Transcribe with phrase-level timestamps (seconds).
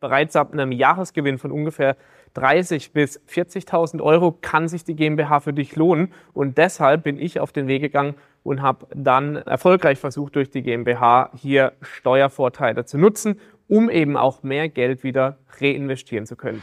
[0.00, 1.96] Bereits ab einem Jahresgewinn von ungefähr
[2.34, 6.12] 30 bis 40.000 Euro kann sich die GmbH für dich lohnen.
[6.32, 8.14] Und deshalb bin ich auf den Weg gegangen
[8.44, 14.44] und habe dann erfolgreich versucht, durch die GmbH hier Steuervorteile zu nutzen, um eben auch
[14.44, 16.62] mehr Geld wieder reinvestieren zu können.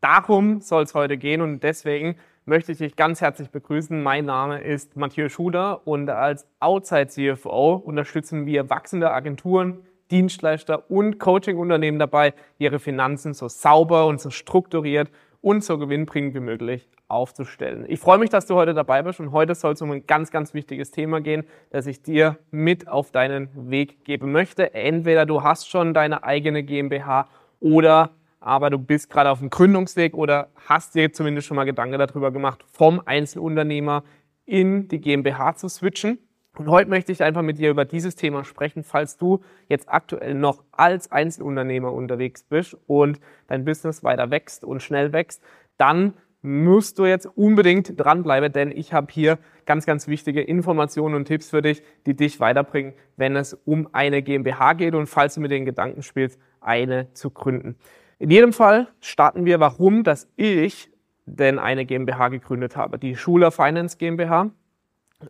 [0.00, 4.00] Darum soll es heute gehen und deswegen möchte ich dich ganz herzlich begrüßen.
[4.00, 9.80] Mein Name ist Mathieu Schuder und als Outside CFO unterstützen wir wachsende Agenturen,
[10.12, 16.40] Dienstleister und Coaching-Unternehmen dabei, ihre Finanzen so sauber und so strukturiert und so gewinnbringend wie
[16.40, 17.84] möglich aufzustellen.
[17.88, 20.30] Ich freue mich, dass du heute dabei bist und heute soll es um ein ganz,
[20.30, 24.74] ganz wichtiges Thema gehen, das ich dir mit auf deinen Weg geben möchte.
[24.74, 27.28] Entweder du hast schon deine eigene GmbH
[27.60, 31.98] oder aber du bist gerade auf dem Gründungsweg oder hast dir zumindest schon mal Gedanken
[31.98, 34.04] darüber gemacht, vom Einzelunternehmer
[34.44, 36.18] in die GmbH zu switchen.
[36.56, 40.34] Und heute möchte ich einfach mit dir über dieses Thema sprechen, falls du jetzt aktuell
[40.34, 45.42] noch als Einzelunternehmer unterwegs bist und dein Business weiter wächst und schnell wächst,
[45.76, 51.24] dann musst du jetzt unbedingt dranbleiben, denn ich habe hier ganz, ganz wichtige Informationen und
[51.26, 55.40] Tipps für dich, die dich weiterbringen, wenn es um eine GmbH geht und falls du
[55.40, 57.76] mit den Gedanken spielst, eine zu gründen.
[58.20, 60.90] In jedem Fall starten wir, warum, dass ich
[61.24, 62.98] denn eine GmbH gegründet habe.
[62.98, 64.50] Die Schuler Finance GmbH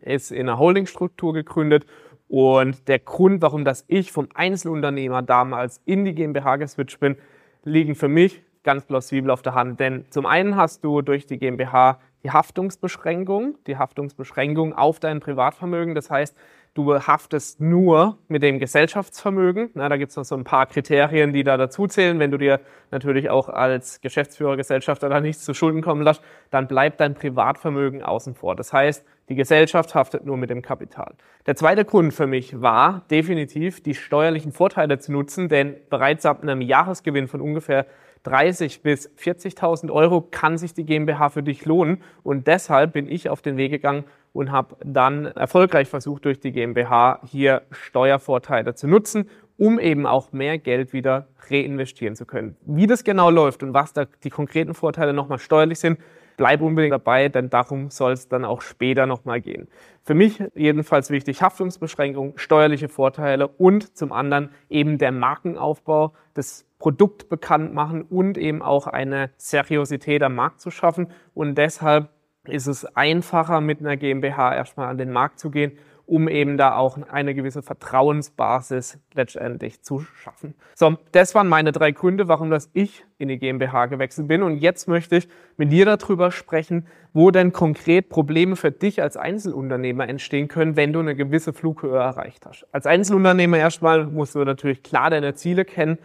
[0.01, 1.85] ist in einer Holdingstruktur gegründet
[2.29, 7.17] und der Grund, warum dass ich vom Einzelunternehmer damals in die GmbH geswitcht bin,
[7.63, 9.81] liegen für mich ganz plausibel auf der Hand.
[9.81, 15.95] Denn zum einen hast du durch die GmbH die Haftungsbeschränkung, die Haftungsbeschränkung auf dein Privatvermögen.
[15.95, 16.35] Das heißt,
[16.79, 19.71] du haftest nur mit dem Gesellschaftsvermögen.
[19.75, 22.21] Na, da gibt es noch so ein paar Kriterien, die da dazu zählen.
[22.21, 22.61] Wenn du dir
[22.93, 28.03] natürlich auch als Geschäftsführer, Gesellschafter da nichts zu Schulden kommen lässt, dann bleibt dein Privatvermögen
[28.03, 28.55] außen vor.
[28.55, 31.15] Das heißt, die Gesellschaft haftet nur mit dem Kapital.
[31.47, 36.43] Der zweite Grund für mich war definitiv, die steuerlichen Vorteile zu nutzen, denn bereits ab
[36.43, 37.87] einem Jahresgewinn von ungefähr
[38.23, 42.03] 30 bis 40.000 Euro kann sich die GmbH für dich lohnen.
[42.23, 46.53] Und deshalb bin ich auf den Weg gegangen und habe dann erfolgreich versucht, durch die
[46.53, 52.57] GmbH hier Steuervorteile zu nutzen, um eben auch mehr Geld wieder reinvestieren zu können.
[52.65, 55.99] Wie das genau läuft und was da die konkreten Vorteile nochmal steuerlich sind,
[56.37, 59.69] bleib unbedingt dabei, denn darum soll es dann auch später nochmal gehen.
[60.05, 67.29] Für mich jedenfalls wichtig Haftungsbeschränkung, steuerliche Vorteile und zum anderen eben der Markenaufbau, das Produkt
[67.29, 71.09] bekannt machen und eben auch eine Seriosität am Markt zu schaffen.
[71.35, 72.11] Und deshalb
[72.45, 75.73] ist es einfacher, mit einer GmbH erstmal an den Markt zu gehen,
[76.07, 80.55] um eben da auch eine gewisse Vertrauensbasis letztendlich zu schaffen.
[80.75, 84.43] So, das waren meine drei Gründe, warum das ich in die GmbH gewechselt bin.
[84.43, 85.29] Und jetzt möchte ich
[85.59, 90.95] mit dir darüber sprechen, wo denn konkret Probleme für dich als Einzelunternehmer entstehen können, wenn
[90.95, 92.67] du eine gewisse Flughöhe erreicht hast.
[92.73, 95.99] Als Einzelunternehmer erstmal musst du natürlich klar deine Ziele kennen,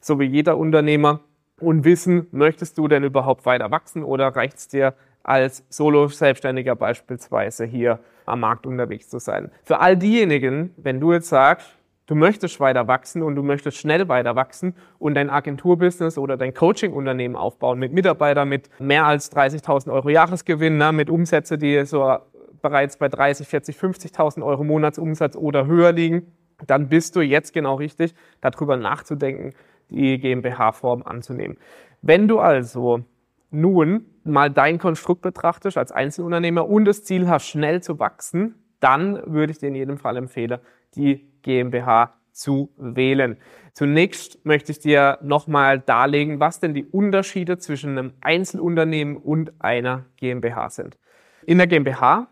[0.00, 1.20] so wie jeder Unternehmer
[1.60, 7.64] und wissen, möchtest du denn überhaupt weiter wachsen oder reicht es dir als Solo-Selbstständiger beispielsweise
[7.64, 9.50] hier am Markt unterwegs zu sein.
[9.64, 11.66] Für all diejenigen, wenn du jetzt sagst,
[12.06, 16.54] du möchtest weiter wachsen und du möchtest schnell weiter wachsen und dein Agenturbusiness oder dein
[16.54, 22.16] Coaching-Unternehmen aufbauen mit Mitarbeitern mit mehr als 30.000 Euro Jahresgewinn, ne, mit Umsätze, die so
[22.62, 26.32] bereits bei 30, 40, 50.000 Euro Monatsumsatz oder höher liegen,
[26.66, 29.52] dann bist du jetzt genau richtig, darüber nachzudenken,
[29.90, 31.58] die GmbH-Form anzunehmen.
[32.02, 33.04] Wenn du also
[33.50, 39.20] nun mal dein Konstrukt betrachtest als Einzelunternehmer und das Ziel hast, schnell zu wachsen, dann
[39.26, 40.60] würde ich dir in jedem Fall empfehlen,
[40.94, 43.38] die GmbH zu wählen.
[43.72, 50.04] Zunächst möchte ich dir nochmal darlegen, was denn die Unterschiede zwischen einem Einzelunternehmen und einer
[50.16, 50.98] GmbH sind.
[51.46, 52.28] In der GmbH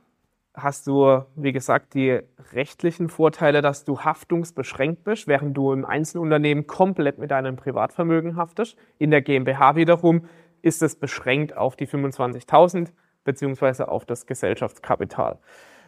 [0.55, 2.21] hast du, wie gesagt, die
[2.53, 8.77] rechtlichen Vorteile, dass du haftungsbeschränkt bist, während du im Einzelunternehmen komplett mit deinem Privatvermögen haftest.
[8.99, 10.27] In der GmbH wiederum
[10.63, 12.89] ist es beschränkt auf die 25.000
[13.25, 15.39] beziehungsweise auf das Gesellschaftskapital.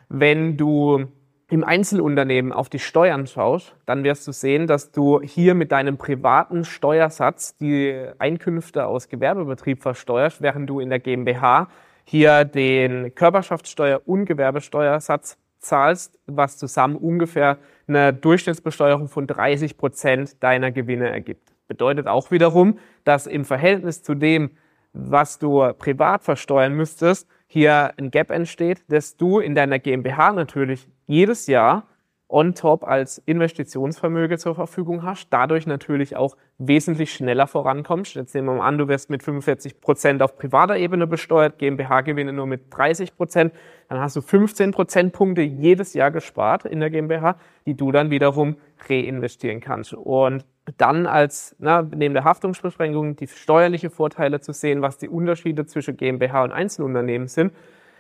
[0.08, 1.06] Wenn du
[1.48, 5.96] im Einzelunternehmen auf die Steuern schaust, dann wirst du sehen, dass du hier mit deinem
[5.96, 11.68] privaten Steuersatz die Einkünfte aus Gewerbebetrieb versteuerst, während du in der GmbH
[12.08, 17.58] hier den Körperschaftssteuer- und Gewerbesteuersatz zahlst, was zusammen ungefähr
[17.88, 21.52] eine Durchschnittsbesteuerung von 30 Prozent deiner Gewinne ergibt.
[21.66, 24.50] Bedeutet auch wiederum, dass im Verhältnis zu dem,
[24.92, 30.88] was du privat versteuern müsstest, hier ein Gap entsteht, dass du in deiner GmbH natürlich
[31.06, 31.88] jedes Jahr
[32.28, 38.14] on top als Investitionsvermögen zur Verfügung hast, dadurch natürlich auch wesentlich schneller vorankommst.
[38.14, 42.32] Jetzt nehmen wir mal an, du wirst mit 45 Prozent auf privater Ebene besteuert, GmbH-Gewinne
[42.32, 43.52] nur mit 30 Prozent,
[43.88, 48.56] dann hast du 15 Prozentpunkte jedes Jahr gespart in der GmbH, die du dann wiederum
[48.88, 49.94] reinvestieren kannst.
[49.94, 50.44] Und
[50.78, 55.96] dann als na, neben der Haftungsbeschränkung die steuerliche Vorteile zu sehen, was die Unterschiede zwischen
[55.96, 57.52] GmbH und Einzelunternehmen sind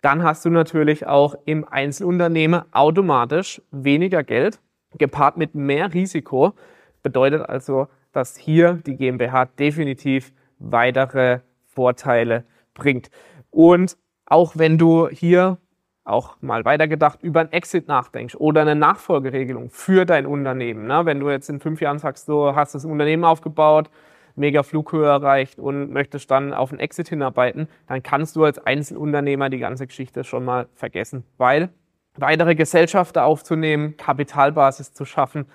[0.06, 4.60] dann hast du natürlich auch im Einzelunternehmen automatisch weniger Geld,
[4.96, 6.52] gepaart mit mehr Risiko.
[7.02, 13.10] Bedeutet also, dass hier die GmbH definitiv weitere Vorteile bringt.
[13.50, 15.58] Und auch wenn du hier
[16.04, 20.86] auch mal weitergedacht über ein Exit nachdenkst oder eine Nachfolgeregelung für dein Unternehmen.
[20.86, 21.04] Ne?
[21.04, 23.90] Wenn du jetzt in fünf Jahren sagst, du hast das Unternehmen aufgebaut,
[24.36, 29.50] mega Flughöhe erreicht und möchtest dann auf einen Exit hinarbeiten, dann kannst du als Einzelunternehmer
[29.50, 31.70] die ganze Geschichte schon mal vergessen, weil
[32.16, 35.46] weitere Gesellschafter aufzunehmen, Kapitalbasis zu schaffen,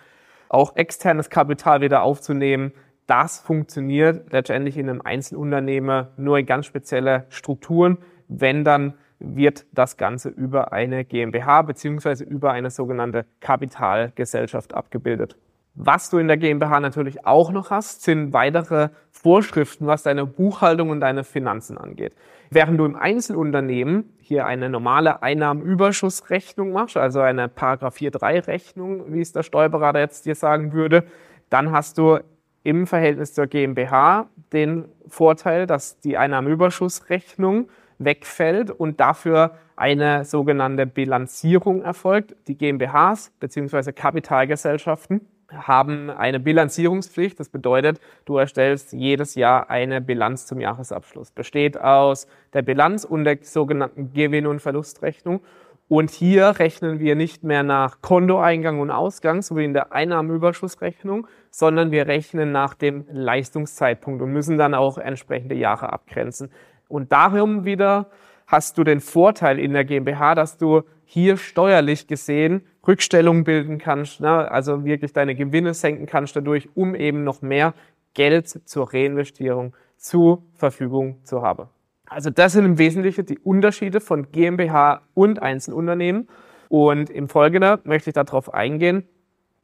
[0.49, 2.73] auch externes Kapital wieder aufzunehmen,
[3.07, 9.97] das funktioniert letztendlich in einem Einzelunternehmer nur in ganz spezielle Strukturen, wenn dann wird das
[9.97, 15.37] Ganze über eine GmbH beziehungsweise über eine sogenannte Kapitalgesellschaft abgebildet.
[15.73, 20.89] Was du in der GmbH natürlich auch noch hast, sind weitere Vorschriften, was deine Buchhaltung
[20.89, 22.13] und deine Finanzen angeht.
[22.49, 29.21] Während du im Einzelunternehmen hier eine normale Einnahmenüberschussrechnung machst, also eine Paragraph 4.3 Rechnung, wie
[29.21, 31.05] es der Steuerberater jetzt dir sagen würde,
[31.49, 32.19] dann hast du
[32.63, 41.81] im Verhältnis zur GmbH den Vorteil, dass die Einnahmenüberschussrechnung wegfällt und dafür eine sogenannte Bilanzierung
[41.81, 42.35] erfolgt.
[42.47, 43.93] Die GmbHs bzw.
[43.93, 45.21] Kapitalgesellschaften
[45.53, 47.39] haben eine Bilanzierungspflicht.
[47.39, 51.31] Das bedeutet, du erstellst jedes Jahr eine Bilanz zum Jahresabschluss.
[51.31, 55.41] Besteht aus der Bilanz und der sogenannten Gewinn- und Verlustrechnung.
[55.87, 61.27] Und hier rechnen wir nicht mehr nach Kontoeingang und Ausgang, so wie in der Einnahmenüberschussrechnung,
[61.49, 66.49] sondern wir rechnen nach dem Leistungszeitpunkt und müssen dann auch entsprechende Jahre abgrenzen.
[66.87, 68.09] Und darum wieder
[68.47, 74.21] hast du den Vorteil in der GmbH, dass du hier steuerlich gesehen Rückstellungen bilden kannst,
[74.21, 74.49] ne?
[74.49, 77.73] also wirklich deine Gewinne senken kannst dadurch, um eben noch mehr
[78.13, 81.67] Geld zur Reinvestierung zur Verfügung zu haben.
[82.07, 86.27] Also das sind im Wesentlichen die Unterschiede von GmbH und Einzelunternehmen.
[86.67, 89.07] Und im Folgenden möchte ich darauf eingehen,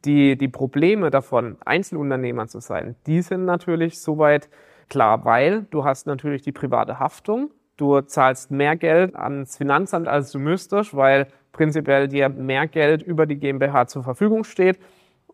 [0.04, 4.48] die, die Probleme davon, Einzelunternehmer zu sein, die sind natürlich soweit
[4.88, 10.30] klar, weil du hast natürlich die private Haftung, du zahlst mehr Geld ans Finanzamt, als
[10.30, 14.78] du müsstest, weil prinzipiell dir mehr Geld über die GmbH zur Verfügung steht.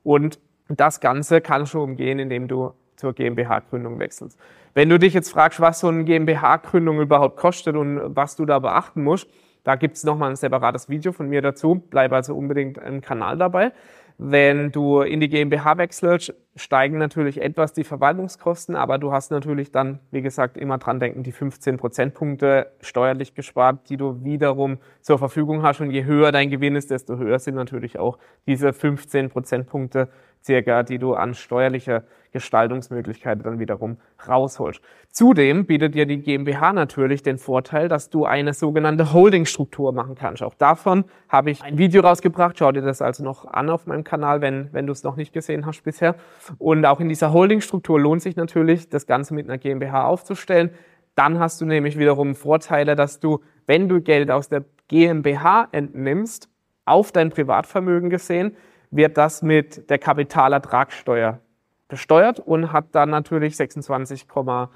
[0.05, 0.39] Und
[0.69, 4.39] das Ganze kannst du umgehen, indem du zur GmbH-Gründung wechselst.
[4.73, 8.59] Wenn du dich jetzt fragst, was so eine GmbH-Gründung überhaupt kostet und was du da
[8.59, 9.29] beachten musst,
[9.65, 11.83] da gibt es nochmal ein separates Video von mir dazu.
[11.91, 13.73] Bleib also unbedingt im Kanal dabei.
[14.17, 19.73] Wenn du in die GmbH wechselst, steigen natürlich etwas die Verwaltungskosten, aber du hast natürlich
[19.73, 25.19] dann, wie gesagt, immer dran denken, die 15 Prozentpunkte steuerlich gespart, die du wiederum zur
[25.19, 25.81] Verfügung hast.
[25.81, 30.09] Und je höher dein Gewinn ist, desto höher sind natürlich auch diese 15 Prozentpunkte
[30.45, 33.97] circa, die du an steuerlicher Gestaltungsmöglichkeiten dann wiederum
[34.29, 34.81] rausholst.
[35.09, 40.43] Zudem bietet dir die GmbH natürlich den Vorteil, dass du eine sogenannte Holdingstruktur machen kannst.
[40.43, 42.59] Auch davon habe ich ein Video rausgebracht.
[42.59, 45.33] Schau dir das also noch an auf meinem Kanal, wenn, wenn du es noch nicht
[45.33, 46.17] gesehen hast bisher.
[46.59, 50.71] Und auch in dieser Holdingstruktur lohnt sich natürlich, das Ganze mit einer GmbH aufzustellen.
[51.15, 56.49] Dann hast du nämlich wiederum Vorteile, dass du, wenn du Geld aus der GmbH entnimmst,
[56.85, 58.57] auf dein Privatvermögen gesehen,
[58.97, 61.41] wird das mit der Kapitalertragssteuer
[61.89, 64.69] besteuert und hat dann natürlich 26,5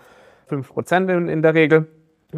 [0.66, 1.87] Prozent in, der Regel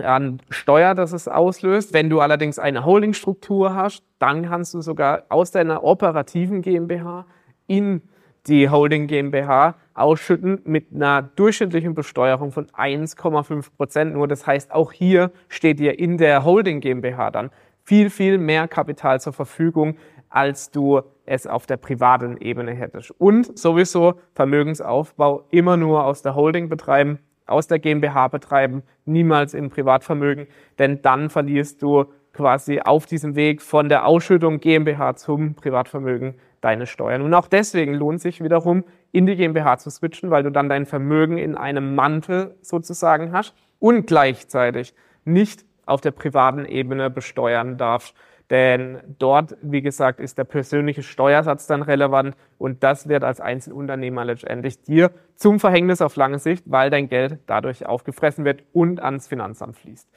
[0.02, 1.92] an Steuer, das es auslöst.
[1.92, 7.26] Wenn du allerdings eine Holdingstruktur hast, dann kannst du sogar aus deiner operativen GmbH
[7.66, 8.02] in
[8.46, 14.14] die Holding GmbH ausschütten mit einer durchschnittlichen Besteuerung von 1,5 Prozent.
[14.14, 17.50] Nur das heißt, auch hier steht dir in der Holding GmbH dann
[17.82, 19.96] viel, viel mehr Kapital zur Verfügung,
[20.30, 23.10] als du es auf der privaten Ebene hättest.
[23.20, 29.70] Und sowieso Vermögensaufbau immer nur aus der Holding betreiben, aus der GmbH betreiben, niemals im
[29.70, 30.46] Privatvermögen,
[30.78, 36.86] denn dann verlierst du quasi auf diesem Weg von der Ausschüttung GmbH zum Privatvermögen deine
[36.86, 37.22] Steuern.
[37.22, 40.86] Und auch deswegen lohnt sich wiederum, in die GmbH zu switchen, weil du dann dein
[40.86, 44.94] Vermögen in einem Mantel sozusagen hast und gleichzeitig
[45.24, 48.14] nicht auf der privaten Ebene besteuern darfst.
[48.50, 54.24] Denn dort, wie gesagt, ist der persönliche Steuersatz dann relevant und das wird als Einzelunternehmer
[54.24, 59.28] letztendlich dir zum Verhängnis auf lange Sicht, weil dein Geld dadurch aufgefressen wird und ans
[59.28, 60.08] Finanzamt fließt.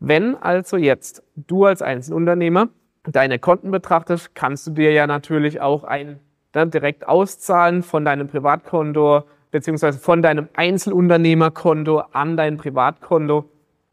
[0.00, 2.70] Wenn also jetzt du als Einzelunternehmer
[3.04, 6.20] deine Konten betrachtest, kannst du dir ja natürlich auch ein
[6.52, 13.44] dann direkt auszahlen von deinem Privatkonto beziehungsweise von deinem Einzelunternehmerkonto an dein Privatkonto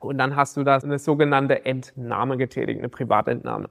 [0.05, 3.69] und dann hast du da eine sogenannte Entnahme getätigt, eine Privatentnahme.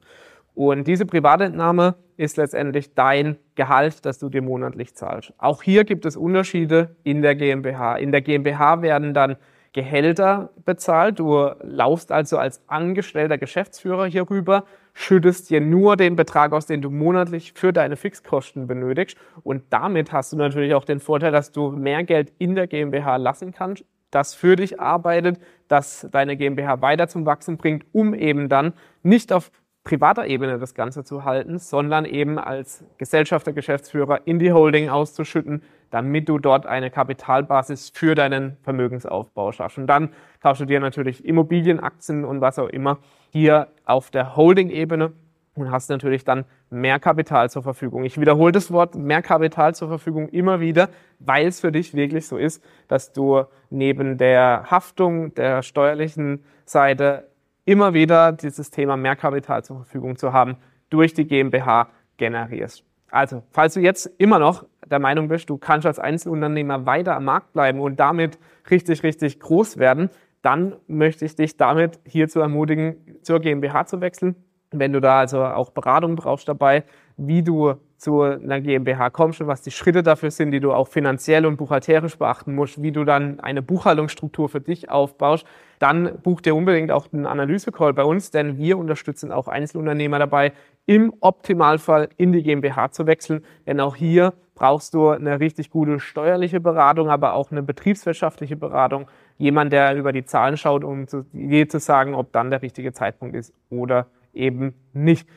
[0.54, 5.32] Und diese Privatentnahme ist letztendlich dein Gehalt, das du dir monatlich zahlst.
[5.38, 7.96] Auch hier gibt es Unterschiede in der GmbH.
[7.96, 9.36] In der GmbH werden dann
[9.72, 11.18] Gehälter bezahlt.
[11.18, 16.80] Du laufst also als angestellter Geschäftsführer hier rüber, schüttest dir nur den Betrag aus, den
[16.80, 19.18] du monatlich für deine Fixkosten benötigst.
[19.42, 23.16] Und damit hast du natürlich auch den Vorteil, dass du mehr Geld in der GmbH
[23.16, 23.84] lassen kannst,
[24.14, 29.32] das für dich arbeitet, das deine GmbH weiter zum Wachsen bringt, um eben dann nicht
[29.32, 29.50] auf
[29.84, 35.62] privater Ebene das Ganze zu halten, sondern eben als Gesellschafter, Geschäftsführer in die Holding auszuschütten,
[35.90, 39.78] damit du dort eine Kapitalbasis für deinen Vermögensaufbau schaffst.
[39.78, 42.98] Und dann kaufst du dir natürlich Immobilien, Aktien und was auch immer
[43.30, 45.12] hier auf der Holding-Ebene
[45.54, 48.04] und hast natürlich dann mehr Kapital zur Verfügung.
[48.04, 50.88] Ich wiederhole das Wort mehr Kapital zur Verfügung immer wieder,
[51.18, 57.28] weil es für dich wirklich so ist, dass du neben der Haftung der steuerlichen Seite
[57.64, 60.56] immer wieder dieses Thema mehr Kapital zur Verfügung zu haben
[60.90, 62.84] durch die GmbH generierst.
[63.10, 67.24] Also, falls du jetzt immer noch der Meinung bist, du kannst als Einzelunternehmer weiter am
[67.24, 68.38] Markt bleiben und damit
[68.70, 70.10] richtig, richtig groß werden,
[70.42, 74.36] dann möchte ich dich damit hierzu ermutigen, zur GmbH zu wechseln
[74.78, 76.84] wenn du da also auch Beratung brauchst dabei,
[77.16, 80.88] wie du zu einer GmbH kommst und was die Schritte dafür sind, die du auch
[80.88, 85.46] finanziell und buchhalterisch beachten musst, wie du dann eine Buchhaltungsstruktur für dich aufbaust,
[85.78, 90.52] dann buch dir unbedingt auch einen Analysecall bei uns, denn wir unterstützen auch Einzelunternehmer dabei,
[90.86, 95.98] im Optimalfall in die GmbH zu wechseln, denn auch hier brauchst du eine richtig gute
[95.98, 101.66] steuerliche Beratung, aber auch eine betriebswirtschaftliche Beratung, jemand, der über die Zahlen schaut, um je
[101.66, 105.28] zu sagen, ob dann der richtige Zeitpunkt ist oder eben nicht.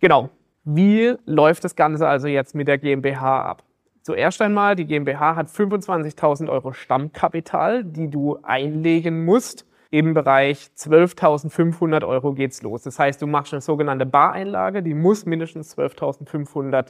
[0.00, 0.30] Genau.
[0.64, 3.64] Wie läuft das Ganze also jetzt mit der GmbH ab?
[4.02, 9.66] Zuerst einmal, die GmbH hat 25.000 Euro Stammkapital, die du einlegen musst.
[9.90, 12.82] Im Bereich 12.500 Euro geht's los.
[12.82, 16.88] Das heißt, du machst eine sogenannte Bareinlage, die muss mindestens 12.500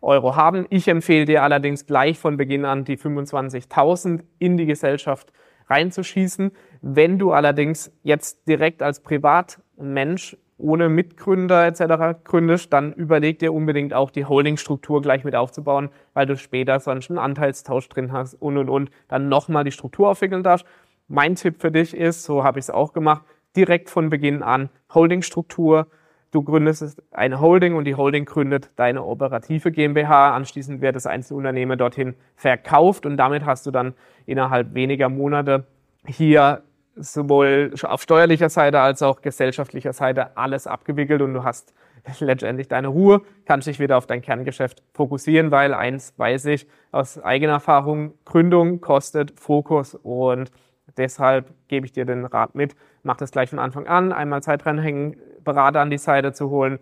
[0.00, 0.66] Euro haben.
[0.70, 5.32] Ich empfehle dir allerdings gleich von Beginn an die 25.000 in die Gesellschaft
[5.68, 6.52] reinzuschießen.
[6.80, 12.22] Wenn du allerdings jetzt direkt als Privatmensch ohne Mitgründer etc.
[12.24, 17.10] gründest, dann überleg dir unbedingt auch die Holdingstruktur gleich mit aufzubauen, weil du später sonst
[17.10, 20.66] einen Anteilstausch drin hast und und und dann nochmal die Struktur aufwickeln darfst.
[21.06, 23.24] Mein Tipp für dich ist, so habe ich es auch gemacht,
[23.56, 25.86] direkt von Beginn an Holdingstruktur.
[26.30, 30.34] Du gründest eine Holding und die Holding gründet deine operative GmbH.
[30.34, 33.94] Anschließend wird das Einzelunternehmen dorthin verkauft und damit hast du dann
[34.26, 35.66] innerhalb weniger Monate
[36.06, 36.62] hier
[37.00, 41.74] sowohl auf steuerlicher Seite als auch gesellschaftlicher Seite alles abgewickelt und du hast
[42.20, 47.22] letztendlich deine Ruhe, kannst dich wieder auf dein Kerngeschäft fokussieren, weil eins weiß ich aus
[47.22, 50.50] eigener Erfahrung, Gründung kostet Fokus und
[50.96, 54.66] deshalb gebe ich dir den Rat mit, mach das gleich von Anfang an, einmal Zeit
[54.66, 56.78] reinhängen, Berater an die Seite zu holen,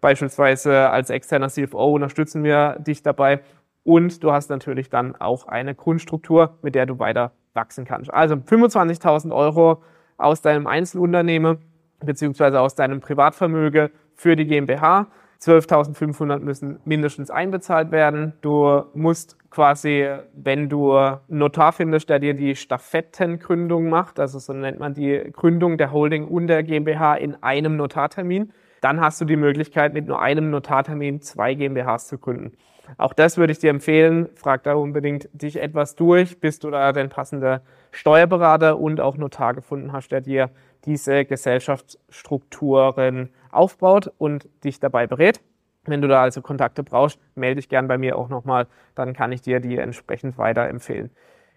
[0.00, 3.40] beispielsweise als externer CFO unterstützen wir dich dabei
[3.84, 8.14] und du hast natürlich dann auch eine Grundstruktur, mit der du weiter wachsen kannst.
[8.14, 9.82] Also 25.000 Euro
[10.16, 11.58] aus deinem Einzelunternehmen
[12.00, 15.08] beziehungsweise aus deinem Privatvermögen für die GmbH.
[15.40, 18.32] 12.500 müssen mindestens einbezahlt werden.
[18.40, 24.52] Du musst quasi, wenn du einen Notar findest, der dir die Stafettengründung macht, also so
[24.52, 29.24] nennt man die Gründung der Holding und der GmbH in einem Notartermin, dann hast du
[29.24, 32.52] die Möglichkeit, mit nur einem Notartermin zwei GmbHs zu gründen.
[32.96, 34.28] Auch das würde ich dir empfehlen.
[34.34, 39.54] Frag da unbedingt dich etwas durch, bis du da den passenden Steuerberater und auch Notar
[39.54, 40.50] gefunden hast, der dir
[40.84, 45.40] diese Gesellschaftsstrukturen aufbaut und dich dabei berät.
[45.84, 49.32] Wenn du da also Kontakte brauchst, melde dich gern bei mir auch nochmal, dann kann
[49.32, 51.10] ich dir die entsprechend weiterempfehlen.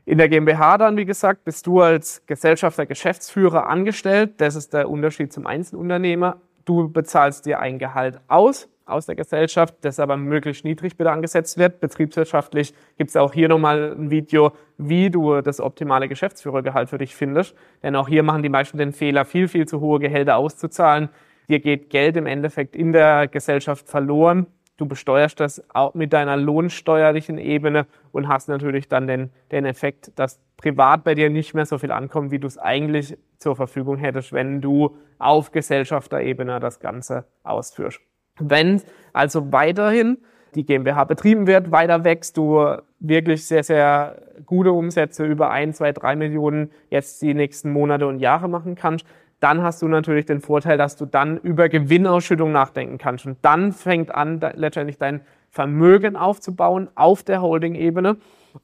[0.05, 4.41] In der GmbH dann, wie gesagt, bist du als Gesellschafter, Geschäftsführer angestellt.
[4.41, 6.37] Das ist der Unterschied zum Einzelunternehmer.
[6.65, 11.57] Du bezahlst dir ein Gehalt aus aus der Gesellschaft, das aber möglichst niedrig bitte angesetzt
[11.57, 11.79] wird.
[11.79, 17.15] Betriebswirtschaftlich gibt es auch hier nochmal ein Video, wie du das optimale Geschäftsführergehalt für dich
[17.15, 17.55] findest.
[17.83, 21.09] Denn auch hier machen die meisten den Fehler, viel, viel zu hohe Gehälter auszuzahlen.
[21.49, 24.47] Dir geht Geld im Endeffekt in der Gesellschaft verloren
[24.81, 30.11] du besteuerst das auch mit deiner lohnsteuerlichen Ebene und hast natürlich dann den, den Effekt,
[30.17, 33.97] dass privat bei dir nicht mehr so viel ankommt, wie du es eigentlich zur Verfügung
[33.97, 38.01] hättest, wenn du auf Gesellschafterebene das Ganze ausführst.
[38.49, 38.81] Wenn
[39.13, 40.17] also weiterhin
[40.55, 42.65] die GmbH betrieben wird, weiter wächst, du
[42.99, 48.19] wirklich sehr, sehr gute Umsätze über ein, zwei, drei Millionen jetzt die nächsten Monate und
[48.19, 49.05] Jahre machen kannst,
[49.39, 53.25] dann hast du natürlich den Vorteil, dass du dann über Gewinnausschüttung nachdenken kannst.
[53.25, 58.17] Und dann fängt an, letztendlich dein Vermögen aufzubauen auf der Holding-Ebene.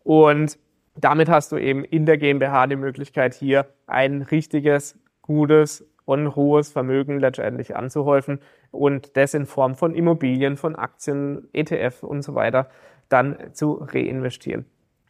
[0.03, 0.59] Und
[0.95, 6.71] damit hast du eben in der GmbH die Möglichkeit, hier ein richtiges, gutes und hohes
[6.71, 8.39] Vermögen letztendlich anzuhäufen
[8.71, 12.69] und das in Form von Immobilien, von Aktien, ETF und so weiter
[13.09, 14.65] dann zu reinvestieren.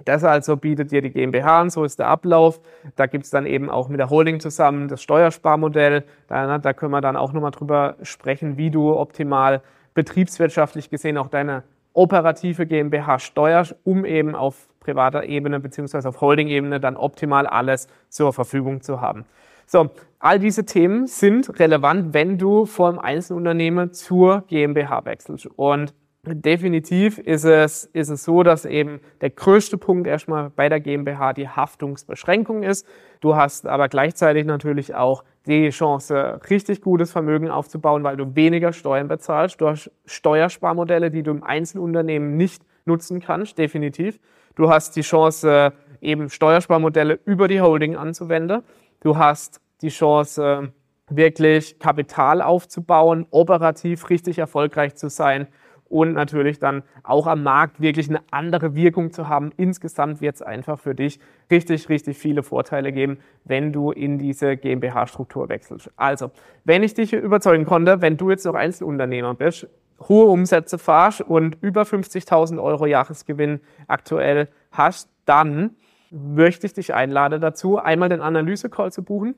[0.05, 2.59] Das also bietet dir die GmbH an, so ist der Ablauf.
[2.95, 6.03] Da gibt's dann eben auch mit der Holding zusammen das Steuersparmodell.
[6.27, 9.61] Da, da können wir dann auch nochmal drüber sprechen, wie du optimal
[9.93, 11.63] betriebswirtschaftlich gesehen auch deine
[11.93, 18.33] operative GmbH steuerst, um eben auf privater Ebene beziehungsweise auf Holding-Ebene dann optimal alles zur
[18.33, 19.25] Verfügung zu haben.
[19.67, 25.45] So, all diese Themen sind relevant, wenn du vom Einzelunternehmen zur GmbH wechselst.
[25.45, 25.93] Und
[26.33, 31.33] Definitiv ist es, ist es so, dass eben der größte Punkt erstmal bei der GmbH
[31.33, 32.85] die Haftungsbeschränkung ist.
[33.21, 38.73] Du hast aber gleichzeitig natürlich auch die Chance, richtig gutes Vermögen aufzubauen, weil du weniger
[38.73, 39.61] Steuern bezahlst.
[39.61, 44.19] Du hast Steuersparmodelle, die du im Einzelunternehmen nicht nutzen kannst, definitiv.
[44.55, 45.71] Du hast die Chance,
[46.01, 48.63] eben Steuersparmodelle über die Holding anzuwenden.
[49.07, 50.73] Du hast die Chance,
[51.09, 55.47] wirklich Kapital aufzubauen, operativ richtig erfolgreich zu sein
[55.85, 59.53] und natürlich dann auch am Markt wirklich eine andere Wirkung zu haben.
[59.55, 64.57] Insgesamt wird es einfach für dich richtig, richtig viele Vorteile geben, wenn du in diese
[64.57, 65.89] GmbH-Struktur wechselst.
[65.95, 66.31] Also,
[66.65, 69.69] wenn ich dich überzeugen konnte, wenn du jetzt noch Einzelunternehmer bist,
[70.09, 75.77] hohe Umsätze fahrst und über 50.000 Euro Jahresgewinn aktuell hast, dann
[76.11, 79.35] möchte ich dich einladen dazu, einmal den Analyse-Call zu buchen.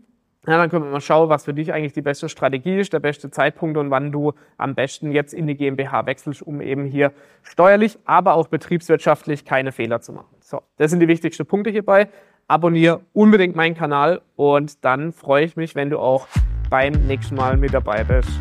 [0.48, 3.00] Ja, dann können wir mal schauen, was für dich eigentlich die beste Strategie ist, der
[3.00, 7.12] beste Zeitpunkt und wann du am besten jetzt in die GmbH wechselst, um eben hier
[7.44, 10.34] steuerlich, aber auch betriebswirtschaftlich keine Fehler zu machen.
[10.40, 12.08] So, das sind die wichtigsten Punkte hierbei.
[12.48, 16.28] Abonniere unbedingt meinen Kanal und dann freue ich mich, wenn du auch
[16.70, 18.32] beim nächsten Mal mit dabei bist.